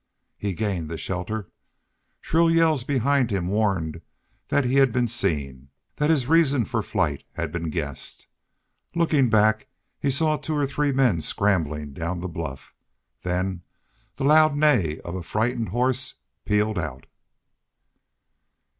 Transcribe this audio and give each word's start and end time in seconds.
He 0.35 0.53
gained 0.53 0.89
the 0.89 0.97
shelter. 0.97 1.51
Shrill 2.21 2.49
yells 2.49 2.83
behind 2.83 3.29
warned 3.47 3.97
him 3.97 4.01
that 4.47 4.65
he 4.65 4.77
had 4.77 4.91
been 4.91 5.05
seen, 5.05 5.69
that 5.97 6.09
his 6.09 6.25
reason 6.25 6.65
for 6.65 6.81
flight 6.81 7.23
had 7.33 7.51
been 7.51 7.69
guessed. 7.69 8.25
Looking 8.95 9.29
back, 9.29 9.67
he 9.99 10.09
saw 10.09 10.37
two 10.37 10.55
or 10.55 10.65
three 10.65 10.91
men 10.91 11.21
scrambling 11.21 11.93
down 11.93 12.19
the 12.19 12.27
bluff. 12.27 12.73
Then 13.21 13.61
the 14.15 14.23
loud 14.23 14.55
neigh 14.57 14.99
of 15.01 15.13
a 15.13 15.21
frightened 15.21 15.69
horse 15.69 16.15
pealed 16.45 16.79
out. 16.79 17.05